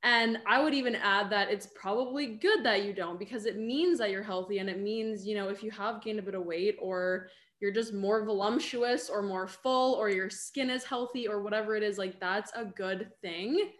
[0.04, 4.00] And i would even add that it's probably good that you don't because it means
[4.00, 6.46] that you're healthy and it means you know if you have gained a bit of
[6.46, 7.30] weight or
[7.62, 11.84] you're just more voluptuous or more full or your skin is healthy or whatever it
[11.84, 13.72] is like that's a good thing.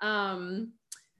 [0.00, 0.72] Um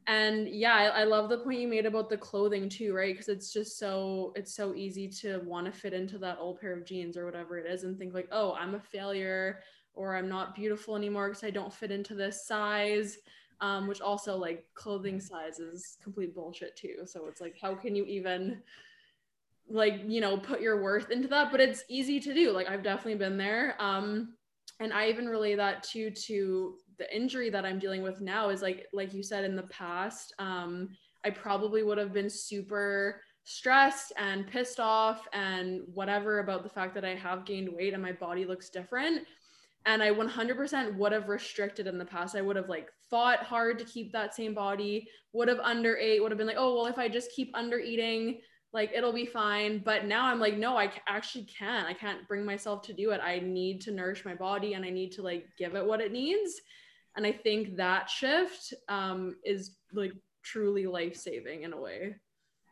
[0.06, 3.14] and yeah I, I, love the point you made about the clothing too right?
[3.14, 6.72] Because it's just so it's so easy to want to fit into that old pair
[6.72, 9.60] of jeans or whatever it is and think like oh i'm a failure
[9.94, 13.18] or i'm not beautiful anymore because i don't fit into this size
[13.62, 16.96] um, which also like clothing size is complete bullshit too.
[17.06, 18.60] So it's like how can you even
[19.70, 21.52] like you know put your worth into that?
[21.52, 22.50] But it's easy to do.
[22.50, 24.34] Like i've definitely been there um
[24.80, 28.62] and i even relate that too to the injury that I'm dealing with now is
[28.62, 30.90] like like you said in the past, um,
[31.24, 36.94] I probably would have been super stressed and pissed off and whatever about the fact
[36.94, 39.26] that I have gained weight and my body looks different.
[39.84, 42.36] And I 100% would have restricted in the past.
[42.36, 46.22] I would have like fought hard to keep that same body, would have under ate,
[46.22, 48.40] would have been like, oh, well, if I just keep under eating,
[48.72, 49.82] like it'll be fine.
[49.84, 51.88] But now I'm like, no, I actually can't.
[51.88, 53.20] I can't bring myself to do it.
[53.20, 56.12] I need to nourish my body and I need to like give it what it
[56.12, 56.60] needs
[57.16, 62.16] and i think that shift um, is like truly life saving in a way.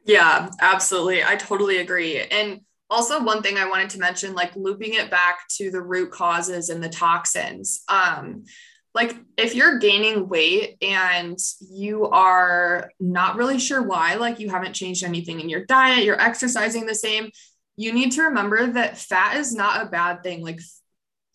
[0.05, 1.23] Yeah absolutely.
[1.23, 2.21] I totally agree.
[2.21, 6.11] And also one thing i wanted to mention like looping it back to the root
[6.11, 7.83] causes and the toxins.
[7.89, 8.45] Um
[8.93, 14.73] like if you're gaining weight and you are not really sure why like you haven't
[14.73, 17.31] changed anything in your diet you're exercising the same
[17.81, 20.43] you need to remember that fat is not a bad thing.
[20.43, 20.61] Like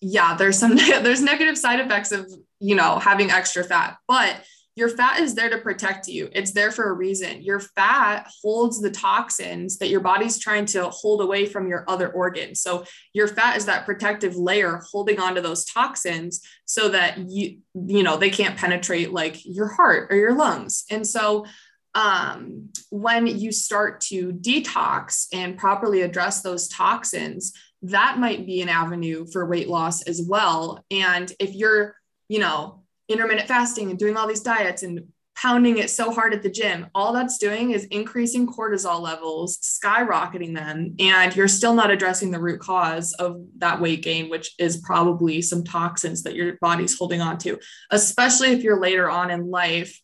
[0.07, 4.37] yeah there's some there's negative side effects of you know, having extra fat, but
[4.75, 6.27] your fat is there to protect you.
[6.33, 7.41] It's there for a reason.
[7.41, 12.09] Your fat holds the toxins that your body's trying to hold away from your other
[12.09, 12.59] organs.
[12.59, 18.03] So your fat is that protective layer holding onto those toxins so that you you
[18.03, 20.83] know, they can't penetrate like your heart or your lungs.
[20.89, 21.45] And so
[21.93, 27.53] um, when you start to detox and properly address those toxins,
[27.91, 30.83] that might be an avenue for weight loss as well.
[30.91, 31.95] And if you're
[32.27, 36.41] you know, intermittent fasting and doing all these diets and pounding it so hard at
[36.41, 41.91] the gym, all that's doing is increasing cortisol levels, skyrocketing them, and you're still not
[41.91, 46.57] addressing the root cause of that weight gain, which is probably some toxins that your
[46.61, 47.59] body's holding on to,
[47.91, 49.99] especially if you're later on in life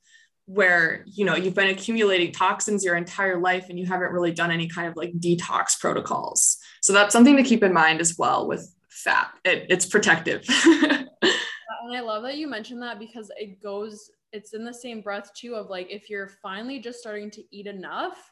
[0.45, 4.51] where you know you've been accumulating toxins your entire life and you haven't really done
[4.51, 8.47] any kind of like detox protocols so that's something to keep in mind as well
[8.47, 9.31] with fat.
[9.45, 10.45] It, it's protective.
[11.83, 15.33] And i love that you mentioned that because it goes it's in the same breath
[15.33, 18.31] too of like if you're finally just starting to eat enough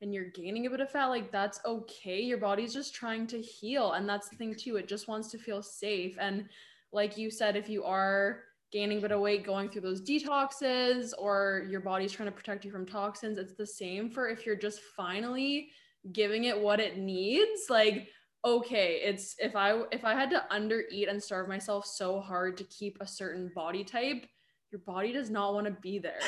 [0.00, 2.20] and you're gaining a bit of fat like that's okay.
[2.20, 3.92] Your body's just trying to heal.
[3.92, 6.16] And that's the thing too it just wants to feel safe.
[6.20, 6.48] And
[6.92, 11.12] like you said if you are gaining a bit of weight going through those detoxes
[11.18, 14.54] or your body's trying to protect you from toxins it's the same for if you're
[14.54, 15.70] just finally
[16.12, 18.08] giving it what it needs like
[18.44, 22.56] okay it's if i if i had to under eat and starve myself so hard
[22.56, 24.24] to keep a certain body type
[24.70, 26.20] your body does not want to be there.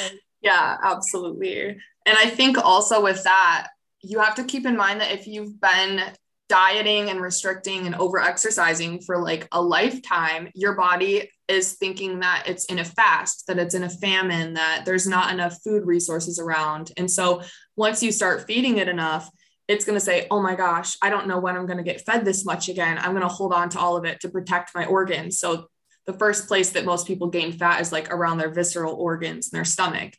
[0.00, 1.76] Like, yeah, absolutely.
[2.06, 3.68] And I think also with that,
[4.02, 6.00] you have to keep in mind that if you've been
[6.48, 12.44] dieting and restricting and over exercising for like a lifetime, your body is thinking that
[12.46, 16.38] it's in a fast, that it's in a famine, that there's not enough food resources
[16.38, 16.90] around.
[16.96, 17.42] And so
[17.76, 19.30] once you start feeding it enough,
[19.66, 22.04] it's going to say, oh my gosh, I don't know when I'm going to get
[22.04, 22.98] fed this much again.
[22.98, 25.38] I'm going to hold on to all of it to protect my organs.
[25.38, 25.68] So
[26.06, 29.56] the first place that most people gain fat is like around their visceral organs and
[29.56, 30.14] their stomach.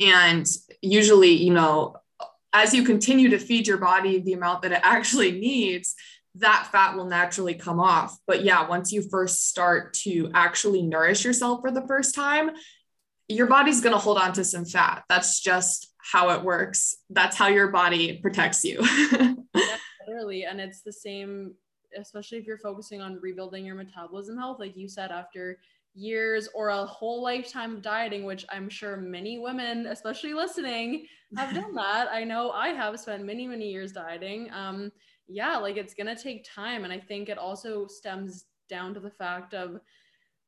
[0.00, 0.46] And
[0.82, 1.96] usually, you know,
[2.52, 5.94] as you continue to feed your body the amount that it actually needs,
[6.36, 8.16] that fat will naturally come off.
[8.26, 12.50] But yeah, once you first start to actually nourish yourself for the first time,
[13.28, 15.04] your body's going to hold on to some fat.
[15.08, 16.96] That's just how it works.
[17.10, 18.78] That's how your body protects you.
[19.12, 19.34] yeah,
[20.06, 20.44] literally.
[20.44, 21.54] And it's the same
[21.96, 25.58] especially if you're focusing on rebuilding your metabolism health, like you said, after
[25.94, 31.54] years or a whole lifetime of dieting, which I'm sure many women, especially listening, have
[31.54, 32.08] done that.
[32.12, 34.50] I know I have spent many, many years dieting.
[34.52, 34.92] Um,
[35.26, 36.84] yeah, like it's gonna take time.
[36.84, 39.80] And I think it also stems down to the fact of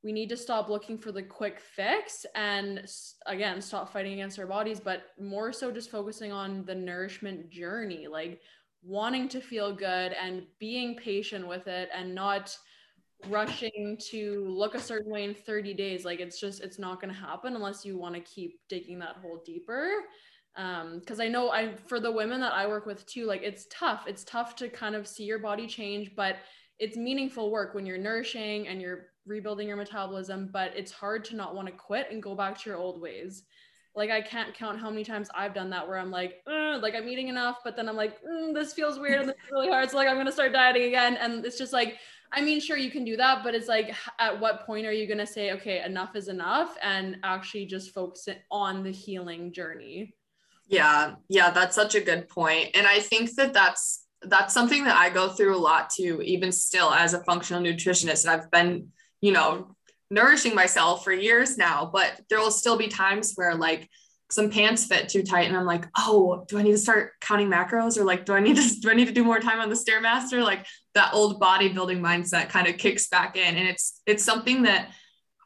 [0.03, 2.87] we need to stop looking for the quick fix and
[3.27, 8.07] again stop fighting against our bodies but more so just focusing on the nourishment journey
[8.07, 8.41] like
[8.83, 12.57] wanting to feel good and being patient with it and not
[13.29, 16.05] rushing to look a certain way in 30 days.
[16.05, 19.17] Like it's just it's not going to happen unless you want to keep digging that
[19.17, 19.91] hole deeper.
[20.57, 23.67] Um because i know i for the women that i work with too like it's
[23.71, 24.05] tough.
[24.09, 26.37] It's tough to kind of see your body change but
[26.81, 31.37] it's meaningful work when you're nourishing and you're rebuilding your metabolism but it's hard to
[31.37, 33.45] not want to quit and go back to your old ways
[33.95, 37.09] like I can't count how many times I've done that where I'm like, like I'm
[37.09, 39.91] eating enough, but then I'm like, mm, this feels weird and this is really hard.
[39.91, 41.17] So like I'm gonna start dieting again.
[41.17, 41.97] And it's just like,
[42.33, 45.09] I mean, sure you can do that, but it's like, at what point are you
[45.09, 50.15] gonna say, okay, enough is enough, and actually just focus on the healing journey?
[50.69, 54.97] Yeah, yeah, that's such a good point, and I think that that's that's something that
[54.97, 58.25] I go through a lot too, even still as a functional nutritionist.
[58.25, 58.89] And I've been,
[59.21, 59.75] you know,
[60.11, 63.89] nourishing myself for years now, but there will still be times where like
[64.31, 67.49] some pants fit too tight and I'm like, oh, do I need to start counting
[67.49, 69.69] macros or like do I need to do I need to do more time on
[69.69, 70.43] the stairmaster?
[70.43, 73.57] Like that old bodybuilding mindset kind of kicks back in.
[73.57, 74.91] And it's it's something that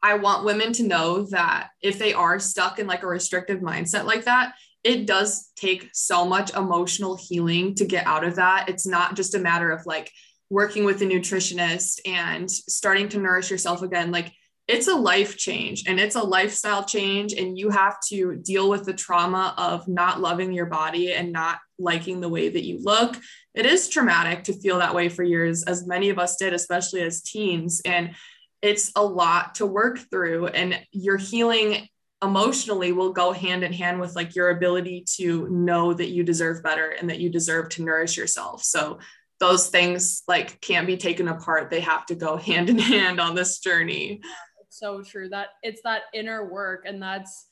[0.03, 4.05] I want women to know that if they are stuck in like a restrictive mindset
[4.05, 8.69] like that, it does take so much emotional healing to get out of that.
[8.69, 10.11] It's not just a matter of like
[10.51, 14.13] working with a nutritionist and starting to nourish yourself again.
[14.13, 14.33] Like
[14.67, 18.85] it's a life change and it's a lifestyle change and you have to deal with
[18.85, 23.17] the trauma of not loving your body and not liking the way that you look
[23.55, 27.03] it is traumatic to feel that way for years as many of us did especially
[27.03, 28.15] as teens and
[28.63, 31.87] it's a lot to work through and your healing
[32.25, 36.63] emotionally will go hand in hand with like your ability to know that you deserve
[36.63, 38.63] better and that you deserve to nourish yourself.
[38.65, 38.99] So
[39.41, 41.71] those things like can't be taken apart.
[41.71, 44.21] They have to go hand in hand on this journey.
[44.61, 45.29] It's so true.
[45.29, 47.47] That it's that inner work and that's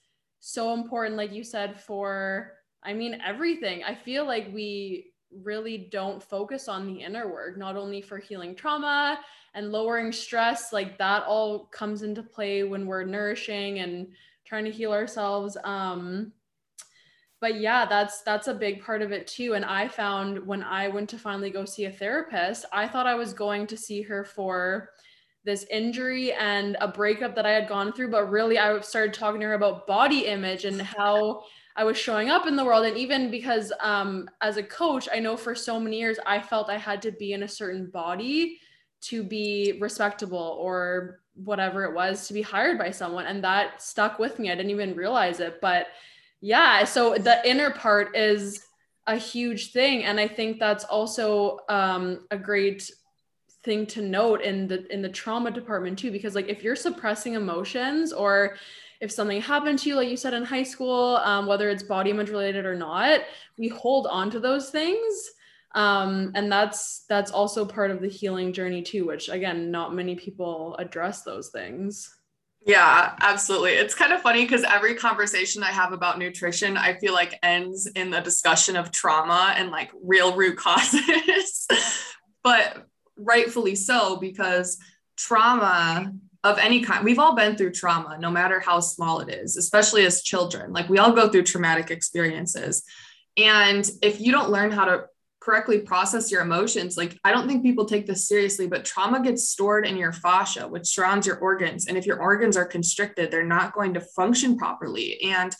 [0.44, 3.84] so important like you said for i mean everything.
[3.84, 8.54] I feel like we really don't focus on the inner work not only for healing
[8.54, 9.18] trauma
[9.54, 14.08] and lowering stress like that all comes into play when we're nourishing and
[14.44, 16.32] trying to heal ourselves um
[17.40, 20.88] but yeah that's that's a big part of it too and i found when i
[20.88, 24.24] went to finally go see a therapist i thought i was going to see her
[24.24, 24.90] for
[25.44, 29.40] this injury and a breakup that I had gone through, but really I started talking
[29.40, 31.42] to her about body image and how
[31.74, 32.86] I was showing up in the world.
[32.86, 36.70] And even because um, as a coach, I know for so many years I felt
[36.70, 38.58] I had to be in a certain body
[39.02, 44.18] to be respectable or whatever it was to be hired by someone and that stuck
[44.18, 44.50] with me.
[44.50, 45.88] I didn't even realize it but
[46.42, 48.66] yeah so the inner part is
[49.06, 52.90] a huge thing and i think that's also um, a great
[53.64, 57.34] thing to note in the in the trauma department too because like if you're suppressing
[57.34, 58.56] emotions or
[59.00, 62.10] if something happened to you like you said in high school um, whether it's body
[62.10, 63.20] image related or not
[63.56, 65.30] we hold on to those things
[65.74, 70.14] um, and that's that's also part of the healing journey too which again not many
[70.14, 72.14] people address those things
[72.64, 73.72] yeah, absolutely.
[73.72, 77.86] It's kind of funny because every conversation I have about nutrition, I feel like ends
[77.86, 81.66] in the discussion of trauma and like real root causes.
[82.44, 84.78] but rightfully so, because
[85.16, 86.12] trauma
[86.44, 90.04] of any kind, we've all been through trauma, no matter how small it is, especially
[90.04, 90.72] as children.
[90.72, 92.82] Like we all go through traumatic experiences.
[93.36, 95.04] And if you don't learn how to
[95.42, 99.48] correctly process your emotions like i don't think people take this seriously but trauma gets
[99.48, 101.86] stored in your fascia which surrounds your organs.
[101.86, 105.20] And if your organs are constricted they're not going to function properly.
[105.22, 105.54] And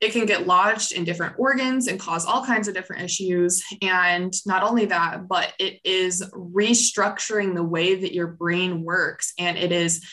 [0.00, 3.62] it can get lodged in different organs and cause all kinds of different issues.
[3.80, 9.32] And not only that but it is restructuring the way that your brain works.
[9.38, 10.04] And it is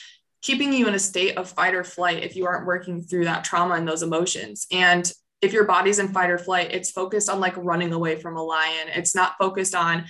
[0.42, 3.44] keeping you in a state of fight or flight if you aren't working through that
[3.44, 4.68] trauma and those emotions.
[4.72, 5.12] And
[5.42, 8.44] if your body's in fight or flight, it's focused on like running away from a
[8.44, 8.88] lion.
[8.94, 10.06] It's not focused on,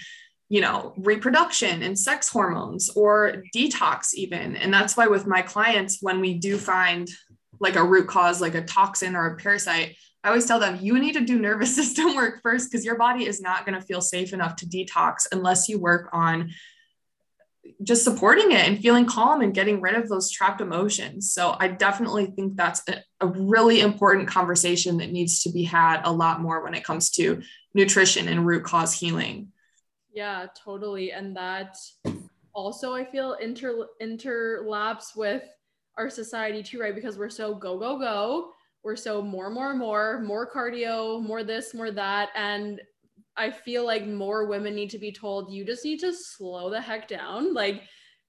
[0.50, 4.56] you know, reproduction and sex hormones or detox, even.
[4.56, 7.10] And that's why with my clients, when we do find
[7.60, 11.00] like a root cause, like a toxin or a parasite, I always tell them you
[11.00, 14.02] need to do nervous system work first because your body is not going to feel
[14.02, 16.52] safe enough to detox unless you work on
[17.84, 21.32] just supporting it and feeling calm and getting rid of those trapped emotions.
[21.32, 26.02] So I definitely think that's a, a, really important conversation that needs to be had
[26.04, 27.42] a lot more when it comes to
[27.74, 29.52] nutrition and root cause healing.
[30.14, 31.12] Yeah, totally.
[31.12, 31.78] And that
[32.54, 35.44] also I feel inter interlaps with
[35.98, 36.96] our society too, right?
[36.96, 38.52] Because we're so go, go, go.
[38.84, 42.30] We're so more, more, more, more cardio, more this, more that.
[42.36, 42.82] And
[43.40, 46.82] I feel like more women need to be told you just need to slow the
[46.82, 47.54] heck down.
[47.54, 47.84] Like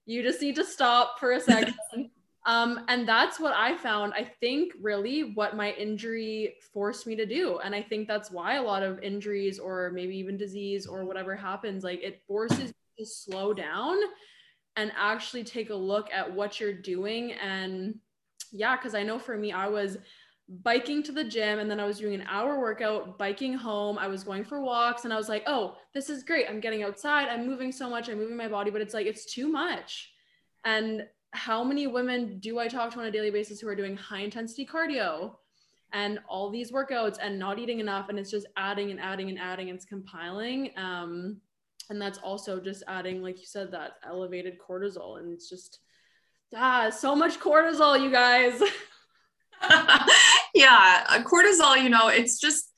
[0.05, 1.75] you just need to stop for a second.
[2.45, 4.13] um, and that's what I found.
[4.13, 7.59] I think really what my injury forced me to do.
[7.59, 11.35] And I think that's why a lot of injuries or maybe even disease or whatever
[11.35, 13.97] happens, like it forces you to slow down
[14.77, 17.33] and actually take a look at what you're doing.
[17.33, 17.95] And
[18.51, 19.97] yeah, because I know for me, I was
[20.63, 23.97] biking to the gym and then I was doing an hour workout, biking home.
[23.97, 26.45] I was going for walks and I was like, oh, this is great.
[26.49, 27.29] I'm getting outside.
[27.29, 28.09] I'm moving so much.
[28.09, 30.11] I'm moving my body, but it's like, it's too much.
[30.65, 33.95] And how many women do I talk to on a daily basis who are doing
[33.95, 35.35] high intensity cardio
[35.93, 38.09] and all these workouts and not eating enough?
[38.09, 39.69] And it's just adding and adding and adding.
[39.69, 40.71] And it's compiling.
[40.75, 41.37] Um,
[41.89, 45.19] and that's also just adding, like you said, that elevated cortisol.
[45.19, 45.79] And it's just,
[46.53, 48.61] ah, so much cortisol, you guys.
[50.53, 52.71] yeah, uh, cortisol, you know, it's just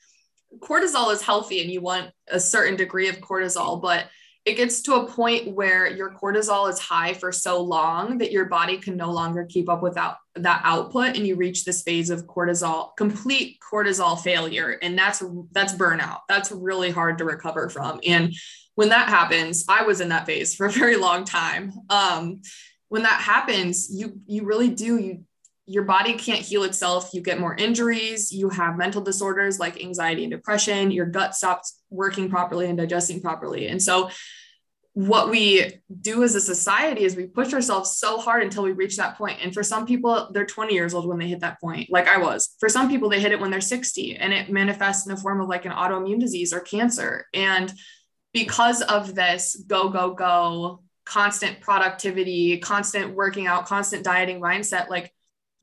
[0.60, 4.06] cortisol is healthy and you want a certain degree of cortisol, but
[4.46, 8.46] it gets to a point where your cortisol is high for so long that your
[8.46, 12.28] body can no longer keep up without that output and you reach this phase of
[12.28, 14.78] cortisol complete cortisol failure.
[14.82, 16.20] And that's that's burnout.
[16.28, 18.02] That's really hard to recover from.
[18.06, 18.34] And
[18.76, 21.72] when that happens i was in that phase for a very long time.
[21.90, 22.42] Um,
[22.90, 25.24] when that happens you you really do you
[25.66, 27.12] your body can't heal itself.
[27.14, 28.32] You get more injuries.
[28.32, 30.92] You have mental disorders like anxiety and depression.
[30.92, 33.68] Your gut stops working properly and digesting properly.
[33.68, 34.10] And so,
[34.96, 38.96] what we do as a society is we push ourselves so hard until we reach
[38.98, 39.40] that point.
[39.42, 42.20] And for some people, they're 20 years old when they hit that point, like I
[42.20, 42.56] was.
[42.60, 45.42] For some people, they hit it when they're 60 and it manifests in the form
[45.42, 47.26] of like an autoimmune disease or cancer.
[47.34, 47.74] And
[48.34, 55.12] because of this go, go, go, constant productivity, constant working out, constant dieting mindset, like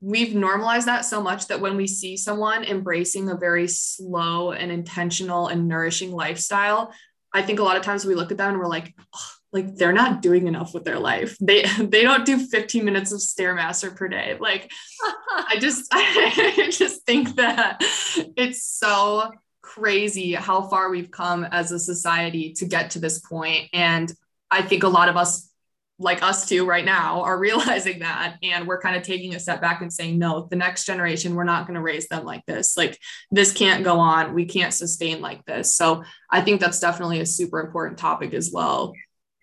[0.01, 4.71] we've normalized that so much that when we see someone embracing a very slow and
[4.71, 6.91] intentional and nourishing lifestyle,
[7.31, 8.93] I think a lot of times we look at them and we're like,
[9.53, 11.37] like they're not doing enough with their life.
[11.39, 14.37] They they don't do 15 minutes of stairmaster per day.
[14.39, 14.71] Like
[15.29, 17.77] I just I just think that
[18.35, 19.31] it's so
[19.61, 24.11] crazy how far we've come as a society to get to this point and
[24.49, 25.49] I think a lot of us
[26.01, 29.61] like us two right now are realizing that and we're kind of taking a step
[29.61, 32.75] back and saying no the next generation we're not going to raise them like this.
[32.75, 32.99] Like
[33.29, 34.33] this can't go on.
[34.33, 35.75] We can't sustain like this.
[35.75, 38.93] So i think that's definitely a super important topic as well.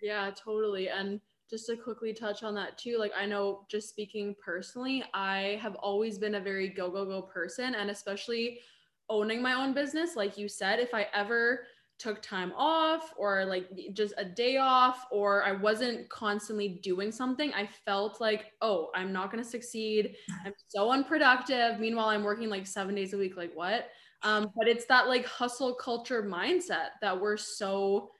[0.03, 0.89] Yeah totally.
[0.89, 5.59] And just to quickly touch on that too like i know just speaking personally i
[5.63, 8.61] have always been a very go go go person and especially
[9.09, 11.61] owning my own business like you said if i ever
[11.99, 17.53] took time off or like just a day off or I wasn't constantly doing something,
[17.55, 20.15] I felt like, oh, I'm not going to succeed.
[20.45, 21.81] I'm so unproductive.
[21.81, 23.37] Meanwhile, I'm working like seven days a week.
[23.37, 23.89] Like, what?
[24.23, 28.11] Um, but it's that like hustle culture mindset that we're so,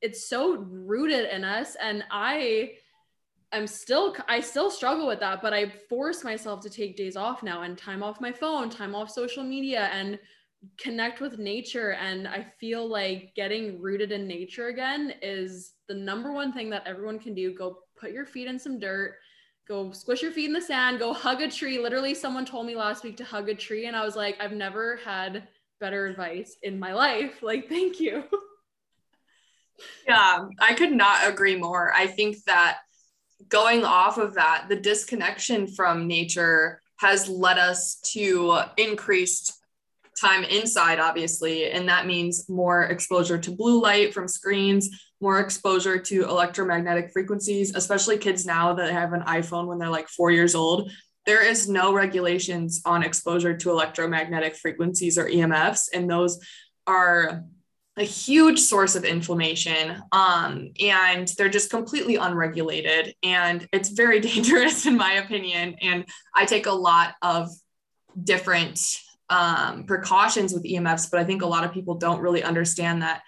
[0.00, 1.76] it's so rooted in us.
[1.80, 2.72] And I,
[3.50, 7.42] I'm still I still struggle with that, but I force myself to take days off
[7.42, 10.18] now and time off my phone, time off social media and
[10.78, 16.32] connect with nature and I feel like getting rooted in nature again is the number
[16.32, 17.54] one thing that everyone can do.
[17.54, 19.16] Go put your feet in some dirt,
[19.68, 21.78] go squish your feet in the sand, go hug a tree.
[21.78, 24.52] Literally someone told me last week to hug a tree and I was like I've
[24.52, 25.46] never had
[25.80, 27.38] better advice in my life.
[27.42, 28.24] Like thank you.
[30.08, 31.92] Yeah, I could not agree more.
[31.94, 32.78] I think that
[33.48, 39.52] going off of that, the disconnection from nature has led us to increased
[40.20, 41.70] time inside, obviously.
[41.70, 44.88] And that means more exposure to blue light from screens,
[45.20, 50.08] more exposure to electromagnetic frequencies, especially kids now that have an iPhone when they're like
[50.08, 50.90] four years old.
[51.26, 56.38] There is no regulations on exposure to electromagnetic frequencies or EMFs, and those
[56.86, 57.44] are
[57.98, 64.86] a huge source of inflammation um, and they're just completely unregulated and it's very dangerous
[64.86, 66.04] in my opinion and
[66.34, 67.48] i take a lot of
[68.22, 68.80] different
[69.30, 73.22] um, precautions with emfs but i think a lot of people don't really understand that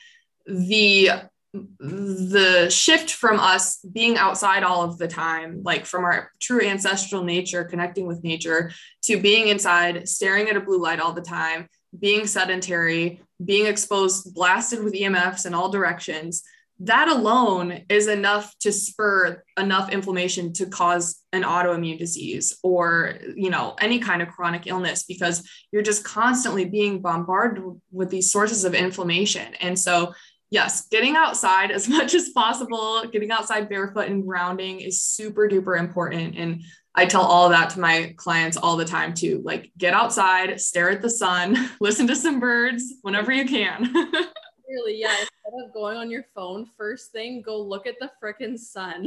[0.46, 1.10] the
[1.52, 7.24] the shift from us being outside all of the time like from our true ancestral
[7.24, 8.70] nature connecting with nature
[9.02, 14.34] to being inside staring at a blue light all the time being sedentary being exposed,
[14.34, 16.42] blasted with EMFs in all directions,
[16.80, 23.50] that alone is enough to spur enough inflammation to cause an autoimmune disease or you
[23.50, 27.62] know any kind of chronic illness because you're just constantly being bombarded
[27.92, 30.12] with these sources of inflammation and so
[30.50, 35.78] yes getting outside as much as possible getting outside barefoot and grounding is super duper
[35.78, 36.62] important and
[36.92, 39.42] I tell all that to my clients all the time too.
[39.44, 43.94] Like, get outside, stare at the sun, listen to some birds whenever you can.
[44.70, 45.10] really, yeah.
[45.10, 49.06] Instead of going on your phone, first thing, go look at the freaking sun.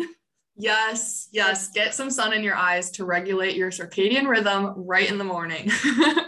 [0.55, 1.71] Yes, yes.
[1.71, 5.67] Get some sun in your eyes to regulate your circadian rhythm right in the morning.
[5.71, 6.25] I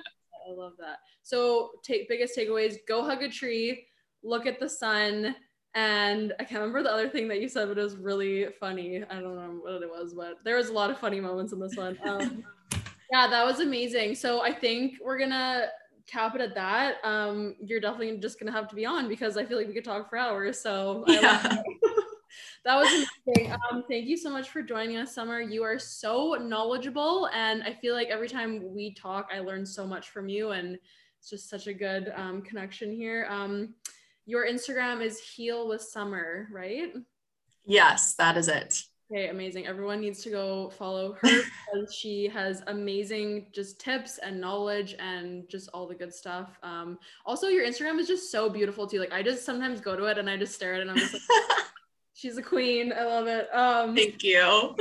[0.50, 0.98] love that.
[1.24, 3.88] So, take biggest takeaways: go hug a tree,
[4.24, 5.36] look at the sun,
[5.76, 9.04] and I can't remember the other thing that you said, but it was really funny.
[9.04, 11.60] I don't know what it was, but there was a lot of funny moments in
[11.60, 11.98] this one.
[12.06, 12.44] Um,
[13.12, 14.16] yeah, that was amazing.
[14.16, 15.68] So I think we're gonna
[16.08, 16.98] cap it at that.
[17.04, 19.86] Um, you're definitely just gonna have to be on because I feel like we could
[19.86, 20.60] talk for hours.
[20.60, 21.62] So yeah.
[22.66, 23.54] that was amazing.
[23.54, 25.40] Um, thank you so much for joining us, Summer.
[25.40, 29.86] You are so knowledgeable, and I feel like every time we talk, I learn so
[29.86, 30.78] much from you, and
[31.20, 33.28] it's just such a good um, connection here.
[33.30, 33.76] Um,
[34.26, 36.94] your Instagram is Heal with Summer, right?
[37.66, 38.82] Yes, that is it.
[39.12, 39.68] Okay, amazing.
[39.68, 41.22] Everyone needs to go follow her
[41.74, 46.58] because she has amazing just tips and knowledge and just all the good stuff.
[46.64, 49.00] Um, also, your Instagram is just so beautiful too.
[49.00, 50.98] Like I just sometimes go to it and I just stare at it and I'm
[50.98, 51.22] just like,
[52.16, 52.94] she's a queen.
[52.98, 53.48] I love it.
[53.54, 54.76] Um, Thank you.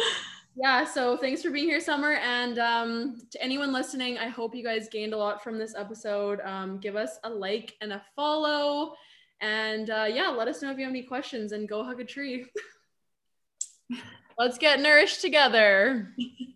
[0.57, 2.13] Yeah, so thanks for being here, Summer.
[2.13, 6.41] And um, to anyone listening, I hope you guys gained a lot from this episode.
[6.43, 8.95] Um, give us a like and a follow.
[9.41, 12.05] And uh, yeah, let us know if you have any questions and go hug a
[12.05, 12.47] tree.
[14.39, 16.13] Let's get nourished together.